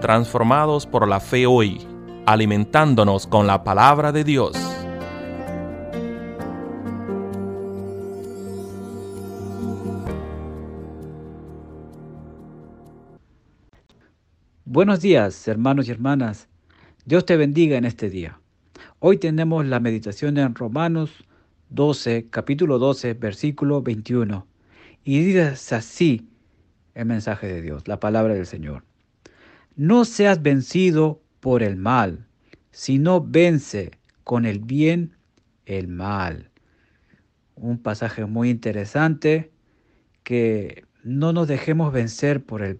transformados 0.00 0.86
por 0.86 1.06
la 1.06 1.20
fe 1.20 1.46
hoy, 1.46 1.86
alimentándonos 2.26 3.26
con 3.26 3.46
la 3.46 3.62
palabra 3.62 4.12
de 4.12 4.24
Dios. 4.24 4.56
Buenos 14.64 15.00
días, 15.00 15.46
hermanos 15.48 15.88
y 15.88 15.90
hermanas. 15.90 16.48
Dios 17.04 17.26
te 17.26 17.36
bendiga 17.36 17.76
en 17.76 17.84
este 17.84 18.08
día. 18.08 18.40
Hoy 19.00 19.18
tenemos 19.18 19.66
la 19.66 19.80
meditación 19.80 20.38
en 20.38 20.54
Romanos 20.54 21.24
12, 21.70 22.28
capítulo 22.30 22.78
12, 22.78 23.14
versículo 23.14 23.82
21. 23.82 24.46
Y 25.04 25.24
dice 25.24 25.74
así 25.74 26.28
el 26.94 27.06
mensaje 27.06 27.46
de 27.46 27.62
Dios, 27.62 27.88
la 27.88 27.98
palabra 27.98 28.34
del 28.34 28.46
Señor. 28.46 28.89
No 29.80 30.04
seas 30.04 30.42
vencido 30.42 31.22
por 31.40 31.62
el 31.62 31.76
mal, 31.76 32.26
sino 32.70 33.24
vence 33.26 33.92
con 34.24 34.44
el 34.44 34.58
bien 34.58 35.16
el 35.64 35.88
mal. 35.88 36.50
Un 37.54 37.78
pasaje 37.78 38.26
muy 38.26 38.50
interesante 38.50 39.50
que 40.22 40.84
no 41.02 41.32
nos 41.32 41.48
dejemos 41.48 41.94
vencer 41.94 42.44
por 42.44 42.60
el, 42.60 42.76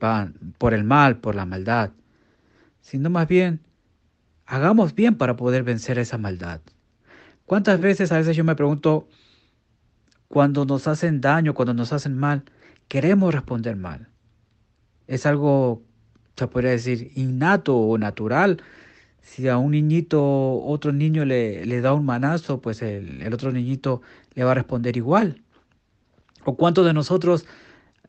por 0.59 0.75
el 0.75 0.85
mal, 0.85 1.17
por 1.21 1.35
la 1.35 1.47
maldad, 1.47 1.93
sino 2.83 3.09
más 3.09 3.27
bien 3.27 3.61
hagamos 4.45 4.95
bien 4.95 5.15
para 5.15 5.37
poder 5.37 5.63
vencer 5.63 5.99
esa 5.99 6.19
maldad. 6.19 6.61
¿Cuántas 7.47 7.81
veces 7.81 8.13
a 8.13 8.19
veces 8.19 8.37
yo 8.37 8.45
me 8.45 8.57
pregunto, 8.57 9.09
cuando 10.29 10.67
nos 10.67 10.87
hacen 10.87 11.23
daño, 11.23 11.55
cuando 11.55 11.73
nos 11.73 11.95
hacen 11.95 12.19
mal, 12.19 12.43
queremos 12.89 13.33
responder 13.33 13.77
mal? 13.77 14.11
Es 15.07 15.25
algo, 15.25 15.83
se 16.41 16.49
podría 16.49 16.73
decir, 16.73 17.13
innato 17.15 17.77
o 17.77 17.99
natural. 17.99 18.63
Si 19.23 19.49
a 19.49 19.59
un 19.59 19.73
niñito, 19.73 20.21
otro 20.65 20.93
niño 20.93 21.25
le, 21.25 21.65
le 21.67 21.81
da 21.81 21.93
un 21.95 22.05
manazo, 22.05 22.61
pues 22.61 22.83
el, 22.83 23.33
otro 23.33 23.53
niñito 23.53 24.03
le 24.35 24.45
va 24.45 24.53
a 24.53 24.55
responder 24.55 24.97
igual. 24.97 25.43
¿O 26.45 26.57
cuántos 26.57 26.87
de 26.87 26.95
nosotros 26.95 27.47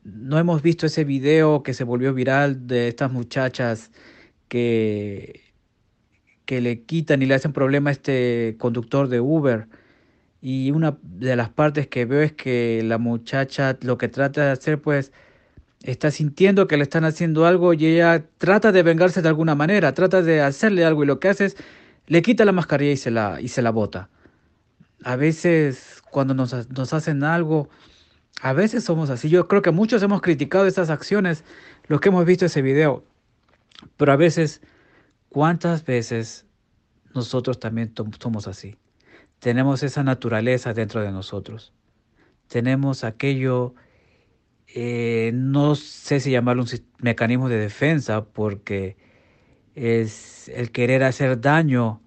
no 0.04 0.38
hemos 0.38 0.62
visto 0.62 0.86
ese 0.86 1.04
video 1.04 1.62
que 1.62 1.74
se 1.74 1.84
volvió 1.84 2.14
viral 2.14 2.66
de 2.66 2.88
estas 2.88 3.12
muchachas 3.12 3.92
que 4.48 5.52
que 6.46 6.60
le 6.60 6.82
quitan 6.84 7.22
y 7.22 7.26
le 7.26 7.34
hacen 7.34 7.52
problema 7.52 7.90
a 7.90 7.92
este 7.92 8.56
conductor 8.58 9.08
de 9.08 9.20
Uber. 9.20 9.68
Y 10.42 10.70
una 10.72 10.98
de 11.02 11.36
las 11.36 11.50
partes 11.50 11.88
que 11.88 12.04
veo 12.04 12.22
es 12.22 12.32
que 12.32 12.82
la 12.84 12.98
muchacha 12.98 13.78
lo 13.82 13.98
que 13.98 14.08
trata 14.08 14.46
de 14.46 14.50
hacer 14.52 14.80
pues 14.80 15.12
está 15.82 16.10
sintiendo 16.10 16.66
que 16.66 16.76
le 16.76 16.82
están 16.84 17.04
haciendo 17.04 17.46
algo 17.46 17.74
y 17.74 17.86
ella 17.86 18.24
trata 18.38 18.72
de 18.72 18.82
vengarse 18.82 19.22
de 19.22 19.28
alguna 19.28 19.54
manera, 19.54 19.94
trata 19.94 20.22
de 20.22 20.40
hacerle 20.40 20.84
algo 20.84 21.04
y 21.04 21.06
lo 21.06 21.20
que 21.20 21.28
hace 21.28 21.46
es 21.46 21.56
le 22.06 22.22
quita 22.22 22.44
la 22.44 22.52
mascarilla 22.52 22.92
y 22.92 22.96
se 22.96 23.10
la, 23.10 23.40
y 23.40 23.48
se 23.48 23.62
la 23.62 23.70
bota. 23.70 24.08
A 25.04 25.16
veces 25.16 26.02
cuando 26.10 26.34
nos, 26.34 26.68
nos 26.70 26.92
hacen 26.92 27.24
algo, 27.24 27.68
a 28.40 28.52
veces 28.52 28.84
somos 28.84 29.10
así. 29.10 29.28
Yo 29.28 29.48
creo 29.48 29.62
que 29.62 29.70
muchos 29.70 30.02
hemos 30.02 30.20
criticado 30.20 30.66
estas 30.66 30.90
acciones, 30.90 31.44
los 31.86 32.00
que 32.00 32.08
hemos 32.08 32.24
visto 32.24 32.46
ese 32.46 32.62
video, 32.62 33.04
pero 33.96 34.12
a 34.12 34.16
veces 34.16 34.60
¿Cuántas 35.32 35.86
veces 35.86 36.44
nosotros 37.14 37.58
también 37.58 37.94
somos 38.20 38.46
así? 38.46 38.76
Tenemos 39.38 39.82
esa 39.82 40.02
naturaleza 40.02 40.74
dentro 40.74 41.00
de 41.00 41.10
nosotros. 41.10 41.72
Tenemos 42.48 43.02
aquello, 43.02 43.74
eh, 44.74 45.32
no 45.34 45.74
sé 45.74 46.20
si 46.20 46.30
llamarlo 46.30 46.62
un 46.62 46.68
mecanismo 46.98 47.48
de 47.48 47.58
defensa, 47.58 48.24
porque 48.24 48.96
es 49.74 50.48
el 50.48 50.70
querer 50.70 51.04
hacer 51.04 51.40
daño 51.40 52.00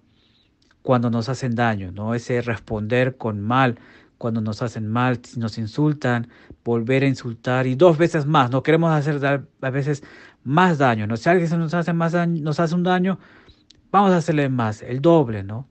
cuando 0.82 1.10
nos 1.10 1.28
hacen 1.28 1.54
daño, 1.54 1.92
¿no? 1.92 2.14
Ese 2.14 2.40
responder 2.42 3.16
con 3.16 3.40
mal 3.40 3.78
cuando 4.18 4.40
nos 4.40 4.62
hacen 4.62 4.88
mal, 4.88 5.20
nos 5.36 5.58
insultan, 5.58 6.28
volver 6.64 7.02
a 7.02 7.06
insultar 7.06 7.66
y 7.66 7.74
dos 7.74 7.98
veces 7.98 8.26
más. 8.26 8.50
No 8.50 8.62
queremos 8.62 8.90
hacer 8.90 9.24
a 9.26 9.70
veces 9.70 10.02
más 10.42 10.78
daño, 10.78 11.06
¿no? 11.06 11.16
Si 11.16 11.28
alguien 11.28 11.50
nos 11.58 11.74
hace, 11.74 11.92
más 11.92 12.14
nos 12.28 12.60
hace 12.60 12.74
un 12.74 12.82
daño, 12.82 13.18
vamos 13.90 14.12
a 14.12 14.18
hacerle 14.18 14.48
más, 14.48 14.82
el 14.82 15.00
doble, 15.00 15.42
¿no? 15.42 15.68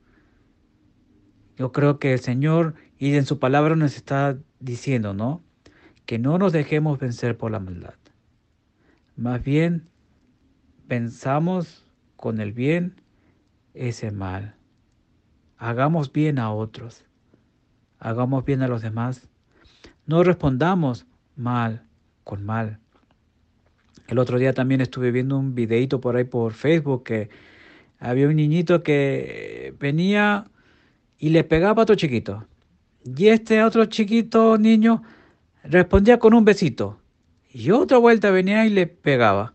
Yo 1.57 1.71
creo 1.71 1.99
que 1.99 2.13
el 2.13 2.19
Señor 2.19 2.75
y 2.97 3.15
en 3.15 3.25
su 3.25 3.39
palabra 3.39 3.75
nos 3.75 3.95
está 3.95 4.37
diciendo, 4.59 5.13
¿no? 5.13 5.43
Que 6.05 6.19
no 6.19 6.37
nos 6.37 6.53
dejemos 6.53 6.99
vencer 6.99 7.37
por 7.37 7.51
la 7.51 7.59
maldad. 7.59 7.95
Más 9.15 9.43
bien, 9.43 9.87
pensamos 10.87 11.85
con 12.15 12.39
el 12.39 12.53
bien 12.53 13.01
ese 13.73 14.11
mal. 14.11 14.55
Hagamos 15.57 16.11
bien 16.11 16.39
a 16.39 16.51
otros. 16.51 17.05
Hagamos 17.99 18.45
bien 18.45 18.61
a 18.61 18.67
los 18.67 18.81
demás. 18.81 19.27
No 20.05 20.23
respondamos 20.23 21.05
mal 21.35 21.83
con 22.23 22.45
mal. 22.45 22.79
El 24.07 24.19
otro 24.19 24.37
día 24.37 24.53
también 24.53 24.81
estuve 24.81 25.11
viendo 25.11 25.37
un 25.37 25.55
videito 25.55 25.99
por 25.99 26.15
ahí 26.15 26.25
por 26.25 26.53
Facebook 26.53 27.03
que 27.03 27.29
había 27.99 28.27
un 28.27 28.35
niñito 28.35 28.83
que 28.83 29.73
venía 29.79 30.45
y 31.17 31.29
le 31.29 31.43
pegaba 31.43 31.81
a 31.81 31.83
otro 31.83 31.95
chiquito. 31.95 32.45
Y 33.03 33.27
este 33.27 33.63
otro 33.63 33.85
chiquito 33.85 34.57
niño 34.57 35.01
respondía 35.65 36.19
con 36.19 36.33
un 36.33 36.45
besito. 36.45 36.99
Y 37.51 37.71
otra 37.71 37.97
vuelta 37.97 38.31
venía 38.31 38.65
y 38.65 38.69
le 38.69 38.87
pegaba. 38.87 39.53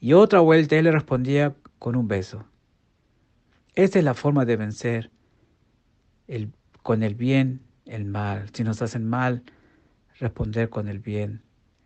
Y 0.00 0.12
otra 0.12 0.40
vuelta 0.40 0.76
él 0.76 0.84
le 0.84 0.92
respondía 0.92 1.54
con 1.78 1.96
un 1.96 2.08
beso. 2.08 2.44
Esa 3.74 3.98
es 3.98 4.04
la 4.04 4.14
forma 4.14 4.44
de 4.44 4.56
vencer 4.56 5.10
el, 6.28 6.52
con 6.82 7.02
el 7.02 7.14
bien 7.14 7.60
el 7.84 8.04
mal. 8.04 8.48
Si 8.52 8.64
nos 8.64 8.82
hacen 8.82 9.06
mal, 9.08 9.42
responder 10.18 10.68
con 10.68 10.88
el 10.88 10.98
bien. 10.98 11.42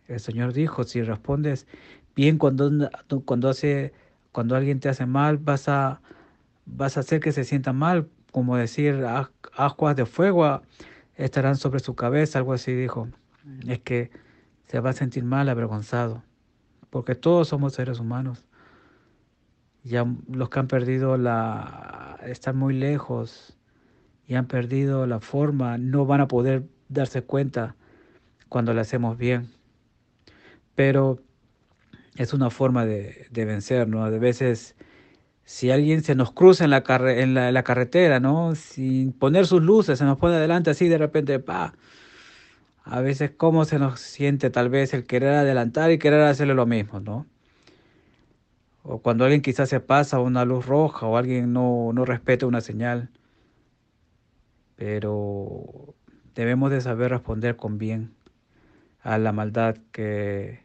El 0.07 0.19
Señor 0.19 0.53
dijo, 0.53 0.83
si 0.83 1.01
respondes 1.01 1.67
bien 2.15 2.37
cuando, 2.37 2.89
cuando, 3.25 3.49
hace, 3.49 3.93
cuando 4.31 4.55
alguien 4.55 4.79
te 4.79 4.89
hace 4.89 5.05
mal, 5.05 5.37
vas 5.37 5.69
a, 5.69 6.01
vas 6.65 6.97
a 6.97 7.01
hacer 7.01 7.19
que 7.19 7.31
se 7.31 7.43
sienta 7.43 7.71
mal, 7.71 8.09
como 8.31 8.57
decir, 8.57 9.05
aguas 9.55 9.95
de 9.95 10.05
fuego 10.05 10.61
estarán 11.15 11.55
sobre 11.55 11.79
su 11.79 11.95
cabeza, 11.95 12.39
algo 12.39 12.53
así 12.53 12.73
dijo. 12.73 13.07
Es 13.67 13.79
que 13.79 14.11
se 14.67 14.79
va 14.79 14.91
a 14.91 14.93
sentir 14.93 15.23
mal, 15.23 15.49
avergonzado, 15.49 16.23
porque 16.89 17.15
todos 17.15 17.47
somos 17.47 17.73
seres 17.73 17.99
humanos. 17.99 18.45
Ya 19.83 20.05
los 20.29 20.49
que 20.49 20.59
han 20.59 20.67
perdido 20.67 21.17
la, 21.17 22.19
están 22.25 22.57
muy 22.57 22.73
lejos 22.73 23.57
y 24.27 24.35
han 24.35 24.47
perdido 24.47 25.07
la 25.07 25.19
forma, 25.19 25.77
no 25.77 26.05
van 26.05 26.21
a 26.21 26.27
poder 26.27 26.63
darse 26.87 27.23
cuenta 27.23 27.75
cuando 28.47 28.73
le 28.73 28.81
hacemos 28.81 29.17
bien. 29.17 29.49
Pero 30.75 31.19
es 32.15 32.33
una 32.33 32.49
forma 32.49 32.85
de, 32.85 33.27
vencer, 33.31 33.87
¿no? 33.87 34.09
De 34.11 34.19
veces, 34.19 34.75
si 35.43 35.71
alguien 35.71 36.03
se 36.03 36.15
nos 36.15 36.31
cruza 36.31 36.63
en 36.63 36.69
la, 36.69 36.83
en, 37.07 37.33
la, 37.33 37.63
carretera, 37.63 38.19
¿no? 38.19 38.55
Sin 38.55 39.13
poner 39.13 39.47
sus 39.47 39.61
luces, 39.61 39.99
se 39.99 40.05
nos 40.05 40.17
pone 40.17 40.35
adelante 40.35 40.69
así, 40.69 40.87
de 40.87 40.97
repente, 40.97 41.39
pa. 41.39 41.73
A 42.83 43.01
veces, 43.01 43.31
¿cómo 43.31 43.65
se 43.65 43.79
nos 43.79 43.99
siente 43.99 44.49
tal 44.49 44.69
vez 44.69 44.93
el 44.93 45.05
querer 45.05 45.33
adelantar 45.35 45.91
y 45.91 45.99
querer 45.99 46.21
hacerle 46.21 46.55
lo 46.55 46.65
mismo, 46.65 46.99
¿no? 46.99 47.27
O 48.83 48.99
cuando 48.99 49.23
alguien 49.25 49.41
quizás 49.41 49.69
se 49.69 49.79
pasa 49.79 50.19
una 50.19 50.45
luz 50.45 50.65
roja 50.65 51.05
o 51.05 51.17
alguien 51.17 51.53
no, 51.53 51.91
no 51.93 52.05
respeta 52.05 52.47
una 52.47 52.61
señal. 52.61 53.09
Pero 54.75 55.95
debemos 56.35 56.71
de 56.71 56.81
saber 56.81 57.11
responder 57.11 57.55
con 57.55 57.77
bien 57.77 58.13
a 59.01 59.17
la 59.17 59.31
maldad 59.31 59.77
que 59.91 60.63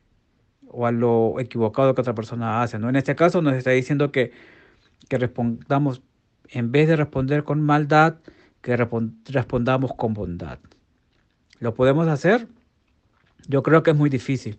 o 0.68 0.86
a 0.86 0.92
lo 0.92 1.38
equivocado 1.40 1.94
que 1.94 2.00
otra 2.00 2.14
persona 2.14 2.62
hace. 2.62 2.78
¿no? 2.78 2.88
En 2.88 2.96
este 2.96 3.14
caso 3.16 3.42
nos 3.42 3.54
está 3.54 3.70
diciendo 3.70 4.12
que, 4.12 4.32
que 5.08 5.18
respondamos, 5.18 6.02
en 6.48 6.72
vez 6.72 6.88
de 6.88 6.96
responder 6.96 7.44
con 7.44 7.60
maldad, 7.62 8.16
que 8.62 8.76
respondamos 8.76 9.94
con 9.94 10.14
bondad. 10.14 10.58
¿Lo 11.58 11.74
podemos 11.74 12.08
hacer? 12.08 12.48
Yo 13.48 13.62
creo 13.62 13.82
que 13.82 13.92
es 13.92 13.96
muy 13.96 14.10
difícil, 14.10 14.58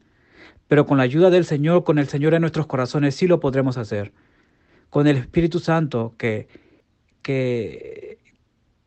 pero 0.67 0.85
con 0.85 0.97
la 0.97 1.03
ayuda 1.03 1.29
del 1.29 1.45
Señor, 1.45 1.83
con 1.83 1.99
el 1.99 2.07
Señor 2.07 2.33
en 2.33 2.41
nuestros 2.41 2.67
corazones, 2.67 3.15
sí 3.15 3.27
lo 3.27 3.39
podremos 3.39 3.77
hacer. 3.77 4.13
Con 4.89 5.07
el 5.07 5.17
Espíritu 5.17 5.59
Santo 5.59 6.15
que, 6.17 6.47
que 7.21 8.19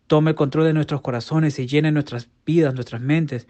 tome 0.06 0.30
el 0.30 0.36
control 0.36 0.64
de 0.64 0.72
nuestros 0.72 1.02
corazones 1.02 1.58
y 1.58 1.66
llene 1.66 1.92
nuestras 1.92 2.28
vidas, 2.46 2.74
nuestras 2.74 3.00
mentes, 3.00 3.46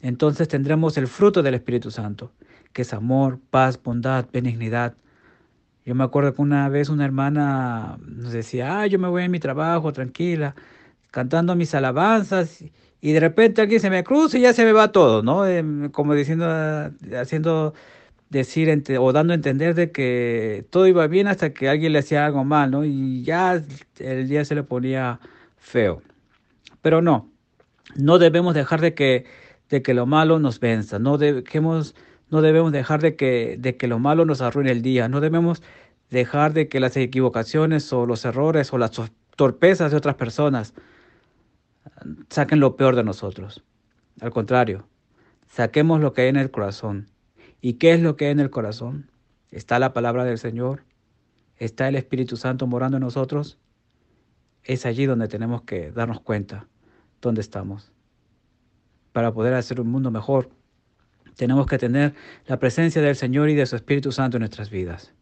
entonces 0.00 0.48
tendremos 0.48 0.96
el 0.98 1.06
fruto 1.06 1.42
del 1.42 1.54
Espíritu 1.54 1.90
Santo 1.90 2.32
que 2.74 2.82
es 2.82 2.92
amor, 2.92 3.40
paz, 3.50 3.80
bondad, 3.82 4.26
benignidad. 4.30 4.94
Yo 5.86 5.94
me 5.94 6.04
acuerdo 6.04 6.34
que 6.34 6.42
una 6.42 6.68
vez 6.68 6.88
una 6.88 7.04
hermana 7.04 7.98
nos 8.00 8.32
decía, 8.32 8.80
ah, 8.80 8.86
yo 8.86 8.98
me 8.98 9.08
voy 9.08 9.22
a 9.22 9.28
mi 9.28 9.38
trabajo 9.38 9.92
tranquila, 9.92 10.54
cantando 11.10 11.54
mis 11.54 11.74
alabanzas, 11.74 12.64
de 13.12 13.20
repente 13.20 13.60
alguien 13.60 13.80
se 13.80 13.90
me 13.90 14.02
cruza 14.04 14.38
y 14.38 14.42
ya 14.42 14.52
se 14.54 14.64
me 14.64 14.72
va 14.72 14.92
todo, 14.92 15.22
¿no? 15.22 15.46
Em, 15.46 15.90
como 15.90 16.14
diciendo, 16.14 16.46
haciendo 17.20 17.74
decir 18.30 18.82
o 18.98 19.12
dando 19.12 19.32
a 19.32 19.36
entender 19.36 19.74
de 19.74 19.92
que 19.92 20.66
todo 20.70 20.86
iba 20.86 21.06
bien 21.06 21.28
hasta 21.28 21.52
que 21.52 21.68
alguien 21.68 21.92
le 21.92 22.00
hacía 22.00 22.26
algo 22.26 22.44
mal, 22.44 22.70
¿no? 22.70 22.84
Y 22.84 23.22
ya 23.22 23.62
el 23.98 24.28
día 24.28 24.44
se 24.44 24.54
le 24.54 24.62
ponía 24.62 25.20
feo. 25.58 26.02
Pero 26.82 27.02
no, 27.02 27.30
no 27.96 28.18
debemos 28.18 28.54
dejar 28.54 28.80
de 28.80 28.94
que, 28.94 29.26
de 29.68 29.82
que 29.82 29.94
lo 29.94 30.06
malo 30.06 30.38
nos 30.38 30.60
venza, 30.60 30.98
no 30.98 31.18
debemos, 31.18 31.94
no 32.30 32.42
debemos 32.42 32.72
dejar 32.72 33.02
de 33.02 33.16
que, 33.16 33.56
de 33.58 33.76
que 33.76 33.86
lo 33.86 33.98
malo 33.98 34.24
nos 34.24 34.40
arruine 34.40 34.72
el 34.72 34.82
día, 34.82 35.08
no 35.08 35.20
debemos 35.20 35.62
dejar 36.10 36.52
de 36.54 36.68
que 36.68 36.80
las 36.80 36.96
equivocaciones 36.96 37.92
o 37.92 38.06
los 38.06 38.24
errores 38.24 38.72
o 38.72 38.78
las 38.78 38.92
torpezas 39.36 39.90
de 39.90 39.96
otras 39.96 40.14
personas 40.16 40.74
saquen 42.30 42.60
lo 42.60 42.76
peor 42.76 42.96
de 42.96 43.04
nosotros. 43.04 43.64
Al 44.20 44.30
contrario, 44.30 44.86
saquemos 45.48 46.00
lo 46.00 46.12
que 46.12 46.22
hay 46.22 46.28
en 46.28 46.36
el 46.36 46.50
corazón. 46.50 47.10
¿Y 47.60 47.74
qué 47.74 47.92
es 47.92 48.00
lo 48.00 48.16
que 48.16 48.26
hay 48.26 48.32
en 48.32 48.40
el 48.40 48.50
corazón? 48.50 49.10
¿Está 49.50 49.78
la 49.78 49.92
palabra 49.92 50.24
del 50.24 50.38
Señor? 50.38 50.84
¿Está 51.56 51.88
el 51.88 51.96
Espíritu 51.96 52.36
Santo 52.36 52.66
morando 52.66 52.96
en 52.96 53.02
nosotros? 53.02 53.58
Es 54.62 54.86
allí 54.86 55.06
donde 55.06 55.28
tenemos 55.28 55.62
que 55.62 55.90
darnos 55.92 56.20
cuenta 56.20 56.66
dónde 57.20 57.40
estamos. 57.40 57.92
Para 59.12 59.32
poder 59.32 59.54
hacer 59.54 59.80
un 59.80 59.88
mundo 59.88 60.10
mejor, 60.10 60.50
tenemos 61.36 61.66
que 61.66 61.78
tener 61.78 62.14
la 62.46 62.58
presencia 62.58 63.00
del 63.02 63.16
Señor 63.16 63.48
y 63.48 63.54
de 63.54 63.66
su 63.66 63.76
Espíritu 63.76 64.12
Santo 64.12 64.36
en 64.36 64.40
nuestras 64.40 64.70
vidas. 64.70 65.12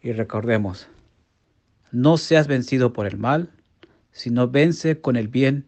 Y 0.00 0.12
recordemos, 0.12 0.88
no 1.90 2.16
seas 2.16 2.46
vencido 2.46 2.92
por 2.92 3.06
el 3.06 3.16
mal, 3.16 3.50
sino 4.12 4.48
vence 4.48 5.00
con 5.00 5.16
el 5.16 5.28
bien 5.28 5.66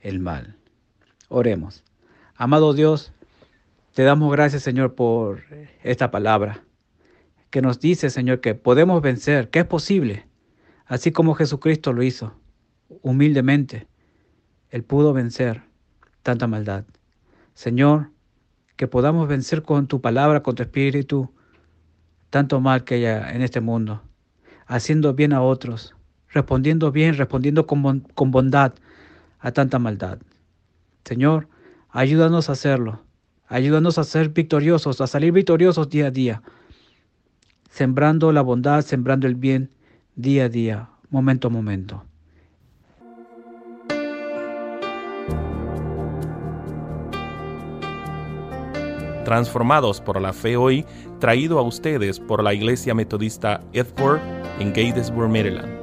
el 0.00 0.20
mal. 0.20 0.56
Oremos. 1.28 1.84
Amado 2.34 2.74
Dios, 2.74 3.12
te 3.94 4.02
damos 4.02 4.32
gracias, 4.32 4.62
Señor, 4.62 4.94
por 4.94 5.42
esta 5.82 6.10
palabra 6.10 6.64
que 7.52 7.60
nos 7.60 7.80
dice, 7.80 8.08
Señor, 8.08 8.40
que 8.40 8.54
podemos 8.54 9.02
vencer, 9.02 9.50
que 9.50 9.58
es 9.58 9.66
posible, 9.66 10.26
así 10.86 11.12
como 11.12 11.34
Jesucristo 11.34 11.92
lo 11.92 12.02
hizo, 12.02 12.34
humildemente. 13.02 13.86
Él 14.70 14.84
pudo 14.84 15.12
vencer 15.12 15.62
tanta 16.22 16.46
maldad. 16.46 16.86
Señor, 17.52 18.10
que 18.76 18.88
podamos 18.88 19.28
vencer 19.28 19.62
con 19.62 19.86
tu 19.86 20.00
palabra, 20.00 20.42
con 20.42 20.54
tu 20.54 20.62
espíritu, 20.62 21.30
tanto 22.30 22.58
mal 22.58 22.84
que 22.84 22.94
haya 22.94 23.30
en 23.32 23.42
este 23.42 23.60
mundo, 23.60 24.02
haciendo 24.66 25.12
bien 25.12 25.34
a 25.34 25.42
otros, 25.42 25.94
respondiendo 26.32 26.90
bien, 26.90 27.16
respondiendo 27.16 27.66
con, 27.66 28.00
con 28.00 28.30
bondad 28.30 28.72
a 29.40 29.52
tanta 29.52 29.78
maldad. 29.78 30.18
Señor, 31.04 31.48
ayúdanos 31.90 32.48
a 32.48 32.52
hacerlo. 32.52 33.02
Ayúdanos 33.48 33.98
a 33.98 34.04
ser 34.04 34.30
victoriosos, 34.30 35.00
a 35.02 35.06
salir 35.06 35.32
victoriosos 35.32 35.90
día 35.90 36.06
a 36.06 36.10
día, 36.10 36.42
sembrando 37.68 38.32
la 38.32 38.40
bondad, 38.40 38.80
sembrando 38.80 39.26
el 39.26 39.34
bien 39.34 39.70
día 40.14 40.44
a 40.44 40.48
día, 40.48 40.88
momento 41.10 41.48
a 41.48 41.50
momento. 41.50 42.04
Transformados 49.24 50.00
por 50.00 50.20
la 50.20 50.32
fe 50.32 50.56
hoy, 50.56 50.84
traído 51.20 51.58
a 51.58 51.62
ustedes 51.62 52.18
por 52.18 52.42
la 52.42 52.54
Iglesia 52.54 52.94
Metodista 52.94 53.62
Edford 53.72 54.20
en 54.58 54.72
Gatesburg, 54.72 55.30
Maryland. 55.30 55.81